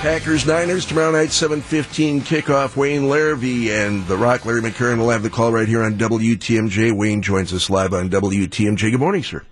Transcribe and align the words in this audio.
Packers 0.00 0.46
Niners 0.46 0.86
tomorrow 0.86 1.10
night, 1.10 1.28
7:15 1.28 2.22
kickoff. 2.22 2.74
Wayne 2.74 3.02
Larrivee 3.02 3.68
and 3.68 4.06
the 4.06 4.16
Rock 4.16 4.46
Larry 4.46 4.62
McCarren 4.62 4.96
will 4.96 5.10
have 5.10 5.22
the 5.22 5.28
call 5.28 5.52
right 5.52 5.68
here 5.68 5.82
on 5.82 5.98
WTMJ. 5.98 6.90
Wayne 6.90 7.20
joins 7.20 7.52
us 7.52 7.68
live 7.68 7.92
on 7.92 8.08
WTMJ. 8.08 8.92
Good 8.92 8.98
morning, 8.98 9.22
sir. 9.22 9.42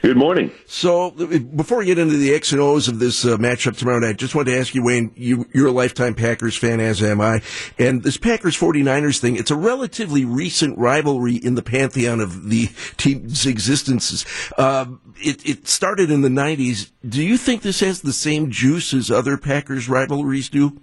Good 0.00 0.16
morning. 0.16 0.52
So, 0.66 1.10
before 1.10 1.78
we 1.78 1.86
get 1.86 1.98
into 1.98 2.16
the 2.16 2.32
X 2.32 2.52
and 2.52 2.60
O's 2.60 2.86
of 2.86 3.00
this 3.00 3.24
uh, 3.24 3.36
matchup 3.36 3.76
tomorrow 3.76 3.98
night, 3.98 4.10
I 4.10 4.12
just 4.12 4.32
wanted 4.32 4.52
to 4.52 4.58
ask 4.58 4.72
you, 4.72 4.84
Wayne, 4.84 5.10
you, 5.16 5.48
you're 5.52 5.66
a 5.66 5.72
lifetime 5.72 6.14
Packers 6.14 6.56
fan, 6.56 6.78
as 6.78 7.02
am 7.02 7.20
I. 7.20 7.42
And 7.78 8.04
this 8.04 8.16
Packers 8.16 8.56
49ers 8.56 9.18
thing, 9.18 9.34
it's 9.34 9.50
a 9.50 9.56
relatively 9.56 10.24
recent 10.24 10.78
rivalry 10.78 11.34
in 11.34 11.56
the 11.56 11.64
pantheon 11.64 12.20
of 12.20 12.48
the 12.48 12.68
team's 12.96 13.44
existences. 13.44 14.24
Uh, 14.56 14.86
it, 15.16 15.44
it 15.44 15.66
started 15.66 16.12
in 16.12 16.20
the 16.20 16.28
90s. 16.28 16.92
Do 17.06 17.24
you 17.24 17.36
think 17.36 17.62
this 17.62 17.80
has 17.80 18.02
the 18.02 18.12
same 18.12 18.52
juice 18.52 18.94
as 18.94 19.10
other 19.10 19.36
Packers 19.36 19.88
rivalries 19.88 20.48
do? 20.48 20.80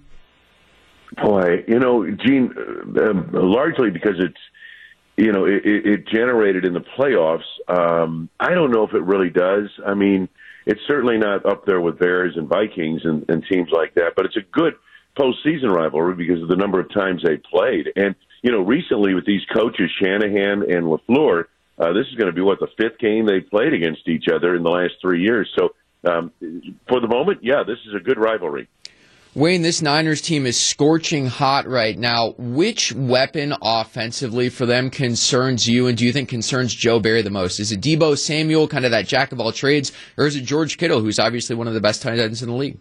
Boy, 1.24 1.64
you 1.70 1.80
know, 1.80 2.06
Gene, 2.12 2.54
uh, 2.98 3.14
largely 3.32 3.92
because 3.92 4.16
it's 4.20 4.36
you 5.18 5.32
know, 5.32 5.46
it, 5.46 5.62
it 5.66 6.08
generated 6.08 6.66
in 6.66 6.74
the 6.74 6.84
playoffs. 6.98 7.44
Um, 7.68 8.30
I 8.40 8.54
don't 8.54 8.72
know 8.72 8.84
if 8.84 8.94
it 8.94 9.02
really 9.02 9.30
does. 9.30 9.70
I 9.86 9.94
mean, 9.94 10.28
it's 10.66 10.82
certainly 10.88 11.18
not 11.18 11.46
up 11.46 11.66
there 11.66 11.80
with 11.80 12.00
Bears 12.00 12.36
and 12.36 12.48
Vikings 12.48 13.02
and, 13.06 13.26
and 13.30 13.46
teams 13.50 13.70
like 13.72 13.94
that, 13.96 14.14
but 14.16 14.26
it's 14.26 14.36
a 14.36 14.42
good 14.52 14.74
postseason 15.18 15.74
rivalry 15.74 16.16
because 16.16 16.42
of 16.42 16.50
the 16.50 16.56
number 16.56 16.80
of 16.80 16.94
times 16.94 17.24
they 17.24 17.38
played. 17.38 17.92
And 17.96 18.16
you 18.42 18.52
know, 18.52 18.62
recently 18.62 19.14
with 19.14 19.26
these 19.26 19.42
coaches 19.56 19.90
Shanahan 20.00 20.64
and 20.64 20.86
Lafleur, 20.86 21.46
uh, 21.78 21.94
this 21.94 22.08
is 22.08 22.16
going 22.16 22.28
to 22.28 22.34
be 22.34 22.42
what 22.42 22.60
the 22.60 22.68
fifth 22.78 23.00
game 23.00 23.26
they 23.26 23.40
played 23.40 23.74
against 23.74 24.08
each 24.08 24.26
other 24.34 24.56
in 24.56 24.64
the 24.64 24.70
last 24.70 24.94
three 25.02 25.24
years. 25.24 25.52
So 25.58 25.74
um, 26.06 26.32
for 26.88 27.00
the 27.00 27.08
moment, 27.08 27.40
yeah, 27.44 27.64
this 27.66 27.80
is 27.88 27.96
a 27.96 28.00
good 28.00 28.20
rivalry. 28.20 28.68
Wayne, 29.36 29.64
this 29.64 29.82
Niners 29.82 30.22
team 30.22 30.46
is 30.46 30.58
scorching 30.58 31.26
hot 31.26 31.68
right 31.68 32.00
now. 32.00 32.36
Which 32.38 32.94
weapon 32.94 33.54
offensively 33.62 34.48
for 34.48 34.66
them 34.66 34.90
concerns 34.90 35.68
you, 35.68 35.88
and 35.88 35.98
do 35.98 36.06
you 36.06 36.14
think 36.14 36.30
concerns 36.30 36.74
Joe 36.74 37.02
Barry 37.02 37.22
the 37.22 37.30
most? 37.30 37.60
Is 37.60 37.74
it 37.74 37.82
Deebo 37.82 38.18
Samuel, 38.18 38.70
kind 38.70 38.86
of 38.86 38.92
that 38.92 39.08
jack 39.08 39.34
of 39.34 39.42
all 39.42 39.52
trades, 39.52 39.92
or 40.18 40.26
is 40.26 40.38
it 40.38 40.46
George 40.46 40.78
Kittle, 40.78 41.02
who's 41.02 41.20
obviously 41.20 41.54
one 41.54 41.68
of 41.68 41.74
the 41.74 41.82
best 41.82 42.02
tight 42.02 42.18
ends 42.18 42.42
in 42.42 42.48
the 42.48 42.56
league? 42.56 42.78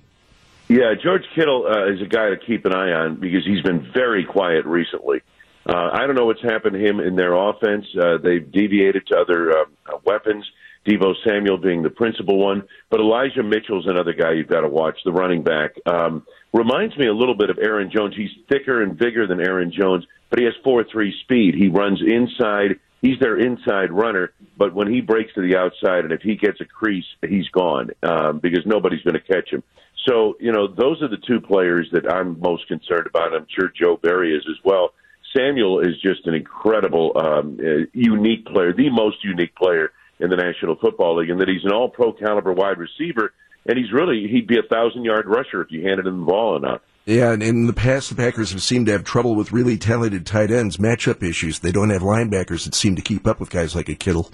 Yeah, 0.68 0.94
George 1.02 1.24
Kittle 1.34 1.66
uh, 1.66 1.92
is 1.92 2.00
a 2.00 2.06
guy 2.06 2.30
to 2.30 2.36
keep 2.36 2.64
an 2.66 2.72
eye 2.72 2.92
on 2.92 3.16
because 3.16 3.44
he's 3.44 3.62
been 3.62 3.90
very 3.92 4.24
quiet 4.24 4.64
recently. 4.64 5.22
Uh, 5.66 5.90
I 5.92 6.06
don't 6.06 6.14
know 6.14 6.26
what's 6.26 6.42
happened 6.42 6.74
to 6.74 6.80
him 6.80 7.00
in 7.00 7.16
their 7.16 7.34
offense. 7.34 7.86
Uh, 7.98 8.18
they've 8.22 8.50
deviated 8.50 9.06
to 9.08 9.18
other 9.18 9.50
uh, 9.50 9.64
weapons. 10.04 10.44
Deebo 10.86 11.14
Samuel 11.26 11.56
being 11.56 11.82
the 11.82 11.90
principal 11.90 12.38
one, 12.38 12.64
but 12.90 13.00
Elijah 13.00 13.42
Mitchell's 13.42 13.86
another 13.86 14.12
guy 14.12 14.32
you've 14.32 14.48
got 14.48 14.60
to 14.60 14.68
watch, 14.68 14.98
the 15.04 15.12
running 15.12 15.42
back. 15.42 15.72
Um, 15.86 16.26
reminds 16.52 16.96
me 16.98 17.06
a 17.06 17.14
little 17.14 17.34
bit 17.34 17.48
of 17.48 17.58
Aaron 17.58 17.90
Jones. 17.90 18.14
He's 18.14 18.30
thicker 18.50 18.82
and 18.82 18.96
bigger 18.96 19.26
than 19.26 19.40
Aaron 19.40 19.72
Jones, 19.72 20.04
but 20.28 20.38
he 20.38 20.44
has 20.44 20.54
four 20.62 20.84
three 20.84 21.14
speed. 21.22 21.54
He 21.54 21.68
runs 21.68 22.00
inside. 22.06 22.78
He's 23.00 23.18
their 23.18 23.38
inside 23.38 23.92
runner, 23.92 24.32
but 24.56 24.74
when 24.74 24.92
he 24.92 25.00
breaks 25.00 25.32
to 25.34 25.42
the 25.42 25.56
outside 25.56 26.04
and 26.04 26.12
if 26.12 26.22
he 26.22 26.36
gets 26.36 26.60
a 26.60 26.64
crease, 26.64 27.04
he's 27.26 27.48
gone 27.48 27.90
um, 28.02 28.38
because 28.38 28.64
nobody's 28.64 29.02
going 29.02 29.14
to 29.14 29.20
catch 29.20 29.50
him. 29.50 29.62
So 30.06 30.36
you 30.38 30.52
know 30.52 30.66
those 30.66 31.02
are 31.02 31.08
the 31.08 31.18
two 31.26 31.40
players 31.40 31.88
that 31.92 32.10
I'm 32.10 32.38
most 32.40 32.68
concerned 32.68 33.06
about. 33.06 33.34
I'm 33.34 33.46
sure 33.48 33.70
Joe 33.74 33.96
Barry 33.96 34.34
is 34.34 34.44
as 34.48 34.62
well. 34.64 34.92
Samuel 35.36 35.80
is 35.80 36.00
just 36.02 36.26
an 36.26 36.34
incredible, 36.34 37.12
um, 37.16 37.58
uh, 37.60 37.86
unique 37.92 38.46
player, 38.46 38.72
the 38.72 38.90
most 38.90 39.24
unique 39.24 39.54
player 39.56 39.92
in 40.20 40.30
the 40.30 40.36
National 40.36 40.76
Football 40.76 41.18
League, 41.18 41.30
and 41.30 41.40
that 41.40 41.48
he's 41.48 41.64
an 41.64 41.72
All-Pro 41.72 42.12
caliber 42.12 42.52
wide 42.52 42.78
receiver 42.78 43.32
and 43.66 43.78
he's 43.78 43.92
really 43.92 44.26
he'd 44.28 44.46
be 44.46 44.58
a 44.58 44.62
thousand 44.62 45.04
yard 45.04 45.26
rusher 45.26 45.62
if 45.62 45.70
you 45.70 45.82
handed 45.82 46.06
him 46.06 46.20
the 46.20 46.26
ball 46.26 46.56
enough. 46.56 46.80
Yeah, 47.06 47.32
and 47.32 47.42
in 47.42 47.66
the 47.66 47.74
past, 47.74 48.08
the 48.08 48.16
Packers 48.16 48.52
have 48.52 48.62
seemed 48.62 48.86
to 48.86 48.92
have 48.92 49.04
trouble 49.04 49.34
with 49.34 49.52
really 49.52 49.76
talented 49.76 50.24
tight 50.24 50.50
ends, 50.50 50.78
matchup 50.78 51.22
issues. 51.22 51.58
They 51.58 51.72
don't 51.72 51.90
have 51.90 52.00
linebackers 52.00 52.64
that 52.64 52.74
seem 52.74 52.96
to 52.96 53.02
keep 53.02 53.26
up 53.26 53.40
with 53.40 53.50
guys 53.50 53.74
like 53.74 53.90
a 53.90 53.94
Kittle. 53.94 54.30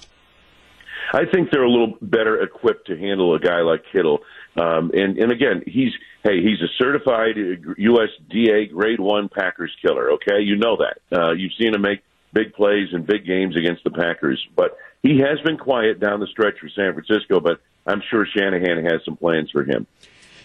I 1.13 1.25
think 1.33 1.51
they're 1.51 1.65
a 1.65 1.71
little 1.71 1.95
better 2.01 2.41
equipped 2.41 2.87
to 2.87 2.97
handle 2.97 3.35
a 3.35 3.41
guy 3.41 3.61
like 3.61 3.83
Kittle. 3.93 4.21
Um, 4.57 4.91
and 4.95 5.19
and 5.19 5.33
again, 5.33 5.63
he's 5.67 5.93
hey, 6.23 6.43
he's 6.43 6.61
a 6.61 6.69
certified 6.79 7.37
USDA 7.37 8.73
Grade 8.73 9.01
One 9.01 9.29
Packers 9.29 9.75
killer. 9.83 10.13
Okay, 10.13 10.41
you 10.41 10.57
know 10.57 10.77
that. 10.79 11.17
Uh, 11.17 11.33
you've 11.33 11.53
seen 11.61 11.75
him 11.75 11.83
make 11.83 12.01
big 12.33 12.53
plays 12.55 12.89
in 12.93 13.05
big 13.05 13.27
games 13.27 13.57
against 13.57 13.85
the 13.85 13.91
Packers, 13.91 14.45
but 14.57 14.77
he 15.03 15.19
has 15.19 15.41
been 15.45 15.57
quiet 15.57 15.99
down 16.01 16.21
the 16.21 16.27
stretch 16.29 16.59
for 16.61 16.69
San 16.69 16.95
Francisco. 16.95 17.41
But 17.41 17.61
I'm 17.87 18.03
sure 18.11 18.27
Shanahan 18.27 18.85
has 18.85 19.05
some 19.05 19.17
plans 19.17 19.51
for 19.51 19.65
him. 19.65 19.87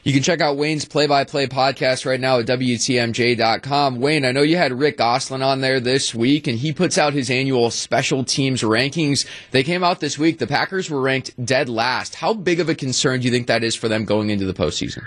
You 0.05 0.13
can 0.13 0.21
check 0.21 0.39
out 0.39 0.55
Wayne's 0.55 0.85
play 0.85 1.07
by 1.07 1.23
play 1.23 1.47
podcast 1.47 2.05
right 2.05 2.19
now 2.19 2.37
at 2.37 2.45
WTMJ.com. 2.45 3.99
Wayne, 3.99 4.23
I 4.23 4.33
know 4.33 4.43
you 4.43 4.55
had 4.55 4.71
Rick 4.71 4.97
Gosselin 4.97 5.41
on 5.41 5.61
there 5.61 5.79
this 5.79 6.13
week, 6.13 6.45
and 6.45 6.59
he 6.59 6.73
puts 6.73 6.99
out 6.99 7.13
his 7.13 7.31
annual 7.31 7.71
special 7.71 8.23
teams 8.23 8.61
rankings. 8.61 9.25
They 9.49 9.63
came 9.63 9.83
out 9.83 10.01
this 10.01 10.19
week. 10.19 10.37
The 10.37 10.45
Packers 10.45 10.91
were 10.91 11.01
ranked 11.01 11.31
dead 11.43 11.69
last. 11.69 12.13
How 12.13 12.35
big 12.35 12.59
of 12.59 12.69
a 12.69 12.75
concern 12.75 13.21
do 13.21 13.25
you 13.25 13.31
think 13.31 13.47
that 13.47 13.63
is 13.63 13.73
for 13.73 13.89
them 13.89 14.05
going 14.05 14.29
into 14.29 14.45
the 14.45 14.53
postseason? 14.53 15.01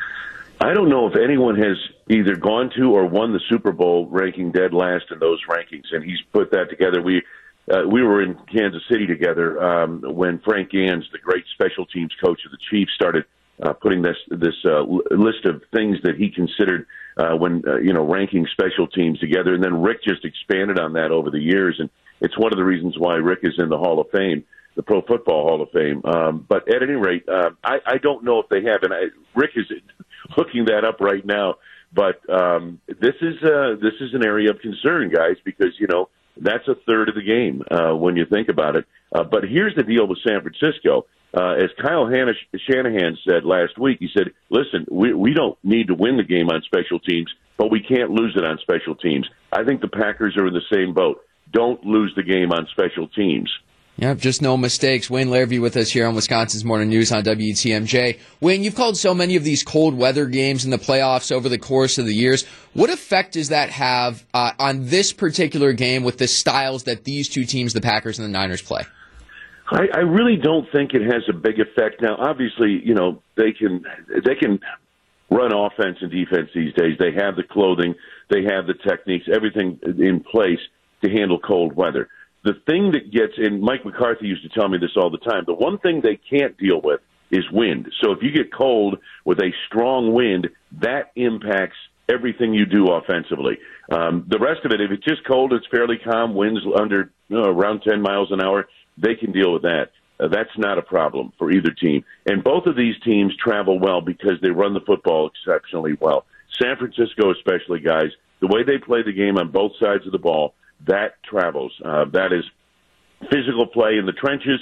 I 0.60 0.74
don't 0.74 0.88
know 0.88 1.06
if 1.06 1.14
anyone 1.14 1.54
has 1.54 1.76
either 2.10 2.34
gone 2.34 2.68
to 2.76 2.90
or 2.90 3.06
won 3.06 3.32
the 3.32 3.40
Super 3.48 3.70
Bowl 3.70 4.08
ranking 4.10 4.50
dead 4.50 4.74
last 4.74 5.04
in 5.12 5.20
those 5.20 5.38
rankings, 5.48 5.84
and 5.92 6.02
he's 6.02 6.18
put 6.32 6.50
that 6.50 6.70
together. 6.70 7.00
We 7.00 7.22
uh, 7.70 7.86
we 7.86 8.02
were 8.02 8.20
in 8.20 8.34
Kansas 8.52 8.82
City 8.90 9.06
together 9.06 9.62
um, 9.62 10.02
when 10.02 10.40
Frank 10.40 10.72
Gansz, 10.72 11.04
the 11.12 11.18
great 11.18 11.44
special 11.52 11.86
teams 11.86 12.10
coach 12.20 12.40
of 12.44 12.50
the 12.50 12.58
Chiefs, 12.68 12.90
started 12.96 13.24
uh, 13.62 13.72
putting 13.72 14.02
this 14.02 14.16
this 14.28 14.54
uh, 14.64 14.82
list 15.10 15.44
of 15.44 15.62
things 15.72 15.98
that 16.02 16.16
he 16.16 16.30
considered 16.30 16.86
uh, 17.16 17.34
when 17.36 17.62
uh, 17.66 17.78
you 17.78 17.92
know 17.92 18.04
ranking 18.04 18.46
special 18.52 18.86
teams 18.86 19.18
together, 19.18 19.54
and 19.54 19.62
then 19.62 19.82
Rick 19.82 20.02
just 20.04 20.24
expanded 20.24 20.78
on 20.78 20.92
that 20.94 21.10
over 21.10 21.30
the 21.30 21.40
years, 21.40 21.76
and 21.78 21.90
it's 22.20 22.38
one 22.38 22.52
of 22.52 22.58
the 22.58 22.64
reasons 22.64 22.98
why 22.98 23.14
Rick 23.14 23.40
is 23.42 23.54
in 23.58 23.68
the 23.68 23.78
Hall 23.78 24.00
of 24.00 24.10
Fame, 24.10 24.44
the 24.76 24.82
Pro 24.82 25.02
Football 25.02 25.48
Hall 25.48 25.62
of 25.62 25.70
Fame. 25.70 26.02
Um, 26.04 26.46
but 26.48 26.72
at 26.72 26.82
any 26.82 26.92
rate, 26.92 27.28
uh, 27.28 27.50
I, 27.64 27.78
I 27.86 27.98
don't 27.98 28.24
know 28.24 28.40
if 28.40 28.48
they 28.48 28.62
have, 28.64 28.82
and 28.82 28.92
I, 28.92 29.04
Rick 29.34 29.50
is 29.56 29.66
looking 30.36 30.66
that 30.66 30.84
up 30.84 31.00
right 31.00 31.24
now. 31.24 31.56
But 31.92 32.20
um, 32.28 32.80
this 32.86 33.14
is 33.20 33.42
uh, 33.42 33.76
this 33.80 33.94
is 34.00 34.12
an 34.12 34.24
area 34.24 34.50
of 34.50 34.60
concern, 34.60 35.10
guys, 35.10 35.36
because 35.44 35.72
you 35.78 35.86
know 35.86 36.08
that's 36.36 36.68
a 36.68 36.74
third 36.86 37.08
of 37.08 37.14
the 37.14 37.22
game 37.22 37.62
uh, 37.70 37.96
when 37.96 38.16
you 38.16 38.26
think 38.26 38.48
about 38.48 38.76
it. 38.76 38.84
Uh, 39.10 39.24
but 39.24 39.44
here's 39.44 39.74
the 39.74 39.82
deal 39.82 40.06
with 40.06 40.18
San 40.26 40.42
Francisco. 40.42 41.06
Uh, 41.34 41.52
as 41.52 41.70
Kyle 41.80 42.08
Shanahan 42.08 43.18
said 43.28 43.44
last 43.44 43.78
week, 43.78 43.98
he 44.00 44.08
said, 44.16 44.32
"Listen, 44.50 44.86
we 44.90 45.12
we 45.12 45.34
don't 45.34 45.58
need 45.62 45.88
to 45.88 45.94
win 45.94 46.16
the 46.16 46.22
game 46.22 46.48
on 46.48 46.62
special 46.62 46.98
teams, 46.98 47.32
but 47.56 47.70
we 47.70 47.80
can't 47.80 48.10
lose 48.10 48.34
it 48.36 48.44
on 48.44 48.58
special 48.58 48.94
teams." 48.94 49.28
I 49.52 49.64
think 49.64 49.80
the 49.80 49.88
Packers 49.88 50.36
are 50.38 50.46
in 50.46 50.54
the 50.54 50.62
same 50.72 50.94
boat. 50.94 51.20
Don't 51.52 51.84
lose 51.84 52.12
the 52.16 52.22
game 52.22 52.50
on 52.52 52.66
special 52.72 53.08
teams. 53.08 53.50
Yep, 53.98 54.18
just 54.18 54.40
no 54.40 54.56
mistakes. 54.56 55.10
Wayne 55.10 55.26
Larrivee 55.26 55.60
with 55.60 55.76
us 55.76 55.90
here 55.90 56.06
on 56.06 56.14
Wisconsin's 56.14 56.64
Morning 56.64 56.88
News 56.88 57.10
on 57.10 57.24
WTMJ. 57.24 58.20
Wayne, 58.40 58.62
you've 58.62 58.76
called 58.76 58.96
so 58.96 59.12
many 59.12 59.34
of 59.34 59.42
these 59.42 59.64
cold 59.64 59.98
weather 59.98 60.26
games 60.26 60.64
in 60.64 60.70
the 60.70 60.78
playoffs 60.78 61.32
over 61.32 61.48
the 61.48 61.58
course 61.58 61.98
of 61.98 62.06
the 62.06 62.14
years. 62.14 62.46
What 62.74 62.90
effect 62.90 63.32
does 63.32 63.48
that 63.48 63.70
have 63.70 64.24
uh, 64.32 64.52
on 64.56 64.86
this 64.86 65.12
particular 65.12 65.72
game 65.72 66.04
with 66.04 66.16
the 66.18 66.28
styles 66.28 66.84
that 66.84 67.02
these 67.02 67.28
two 67.28 67.44
teams, 67.44 67.72
the 67.72 67.80
Packers 67.80 68.20
and 68.20 68.24
the 68.24 68.30
Niners, 68.38 68.62
play? 68.62 68.82
I, 69.70 69.88
I 69.94 70.00
really 70.00 70.36
don't 70.36 70.66
think 70.72 70.94
it 70.94 71.02
has 71.02 71.22
a 71.28 71.32
big 71.32 71.60
effect. 71.60 72.00
Now, 72.00 72.16
obviously, 72.18 72.80
you 72.84 72.94
know 72.94 73.22
they 73.36 73.52
can 73.52 73.84
they 74.24 74.34
can 74.34 74.60
run 75.30 75.52
offense 75.54 75.98
and 76.00 76.10
defense 76.10 76.50
these 76.54 76.72
days. 76.74 76.96
They 76.98 77.12
have 77.12 77.36
the 77.36 77.42
clothing, 77.42 77.94
they 78.30 78.44
have 78.44 78.66
the 78.66 78.74
techniques, 78.74 79.26
everything 79.32 79.78
in 79.82 80.20
place 80.20 80.60
to 81.04 81.10
handle 81.10 81.38
cold 81.38 81.76
weather 81.76 82.08
the 82.44 82.54
thing 82.66 82.92
that 82.92 83.12
gets 83.12 83.34
and 83.36 83.60
Mike 83.60 83.84
McCarthy 83.84 84.26
used 84.26 84.42
to 84.42 84.48
tell 84.48 84.68
me 84.68 84.78
this 84.78 84.96
all 84.96 85.10
the 85.10 85.18
time. 85.18 85.44
The 85.46 85.54
one 85.54 85.78
thing 85.78 86.00
they 86.02 86.18
can't 86.30 86.56
deal 86.56 86.80
with 86.82 87.00
is 87.30 87.44
wind. 87.52 87.90
So 88.02 88.12
if 88.12 88.22
you 88.22 88.30
get 88.30 88.52
cold 88.52 88.98
with 89.24 89.38
a 89.38 89.52
strong 89.66 90.14
wind, 90.14 90.48
that 90.80 91.12
impacts 91.16 91.76
everything 92.08 92.54
you 92.54 92.64
do 92.64 92.86
offensively. 92.86 93.58
Um, 93.92 94.24
the 94.28 94.38
rest 94.38 94.64
of 94.64 94.72
it, 94.72 94.80
if 94.80 94.90
it's 94.90 95.04
just 95.04 95.26
cold, 95.26 95.52
it's 95.52 95.66
fairly 95.70 95.98
calm, 95.98 96.34
winds 96.34 96.60
under 96.78 97.10
around 97.30 97.82
10 97.86 98.00
miles 98.00 98.32
an 98.32 98.40
hour, 98.40 98.66
they 99.00 99.14
can 99.14 99.32
deal 99.32 99.52
with 99.52 99.62
that. 99.62 99.90
Uh, 100.20 100.28
that's 100.28 100.56
not 100.56 100.78
a 100.78 100.82
problem 100.82 101.32
for 101.38 101.50
either 101.50 101.70
team. 101.70 102.04
And 102.26 102.42
both 102.42 102.66
of 102.66 102.76
these 102.76 102.94
teams 103.04 103.34
travel 103.36 103.78
well 103.78 104.00
because 104.00 104.40
they 104.42 104.50
run 104.50 104.74
the 104.74 104.80
football 104.80 105.30
exceptionally 105.30 105.96
well. 106.00 106.26
San 106.60 106.76
Francisco, 106.76 107.30
especially, 107.30 107.80
guys, 107.80 108.10
the 108.40 108.48
way 108.48 108.62
they 108.64 108.78
play 108.78 109.02
the 109.02 109.12
game 109.12 109.36
on 109.36 109.50
both 109.50 109.72
sides 109.80 110.06
of 110.06 110.12
the 110.12 110.18
ball, 110.18 110.54
that 110.86 111.22
travels. 111.22 111.72
Uh, 111.84 112.06
that 112.12 112.32
is 112.32 112.44
physical 113.30 113.66
play 113.66 113.96
in 113.98 114.06
the 114.06 114.12
trenches, 114.12 114.60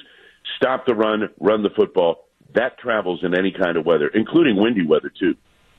stop 0.57 0.87
the 0.87 0.95
run, 0.95 1.29
run 1.41 1.63
the 1.63 1.71
football. 1.71 2.25
That 2.55 2.79
travels 2.79 3.21
in 3.23 3.37
any 3.37 3.53
kind 3.53 3.77
of 3.77 3.85
weather, 3.85 4.09
including 4.09 4.57
windy 4.57 4.87
weather 4.87 5.11
too. 5.19 5.35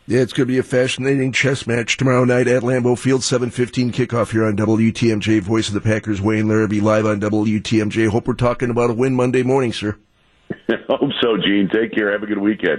Yeah, 0.09 0.21
it's 0.21 0.31
going 0.31 0.47
to 0.47 0.53
be 0.53 0.57
a 0.57 0.63
fascinating 0.63 1.33
chess 1.33 1.67
match 1.67 1.97
tomorrow 1.97 2.23
night 2.23 2.47
at 2.47 2.63
Lambeau 2.63 2.97
Field, 2.97 3.19
7.15 3.19 3.91
kickoff 3.91 4.31
here 4.31 4.45
on 4.45 4.55
WTMJ. 4.55 5.41
Voice 5.41 5.67
of 5.67 5.73
the 5.73 5.81
Packers, 5.81 6.21
Wayne 6.21 6.45
Larrivee, 6.45 6.81
live 6.81 7.05
on 7.05 7.19
WTMJ. 7.19 8.07
Hope 8.07 8.25
we're 8.25 8.33
talking 8.35 8.69
about 8.69 8.89
a 8.89 8.93
win 8.93 9.15
Monday 9.15 9.43
morning, 9.43 9.73
sir. 9.73 9.97
Hope 10.87 11.11
so, 11.21 11.35
Gene. 11.45 11.67
Take 11.69 11.93
care. 11.93 12.09
Have 12.13 12.23
a 12.23 12.25
good 12.25 12.37
weekend. 12.37 12.75